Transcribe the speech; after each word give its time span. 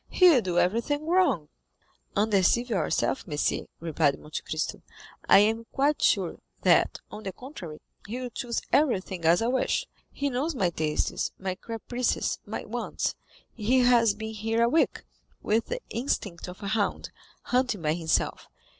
—he 0.09 0.27
will 0.29 0.41
do 0.41 0.57
everything 0.57 1.05
wrong." 1.05 1.47
"Undeceive 2.15 2.71
yourself, 2.71 3.27
monsieur," 3.27 3.67
replied 3.79 4.17
Monte 4.19 4.41
Cristo; 4.41 4.81
"I 5.29 5.37
am 5.37 5.67
quite 5.71 6.01
sure, 6.01 6.39
that, 6.63 6.97
on 7.11 7.21
the 7.21 7.31
contrary, 7.31 7.77
he 8.07 8.19
will 8.19 8.31
choose 8.31 8.63
everything 8.73 9.25
as 9.25 9.43
I 9.43 9.47
wish. 9.49 9.85
He 10.11 10.31
knows 10.31 10.55
my 10.55 10.71
tastes, 10.71 11.31
my 11.37 11.53
caprices, 11.53 12.39
my 12.47 12.65
wants. 12.65 13.13
He 13.53 13.81
has 13.81 14.15
been 14.15 14.33
here 14.33 14.63
a 14.63 14.69
week, 14.69 15.03
with 15.43 15.67
the 15.67 15.81
instinct 15.91 16.47
of 16.47 16.63
a 16.63 16.69
hound, 16.69 17.11
hunting 17.43 17.83
by 17.83 17.93
himself. 17.93 18.47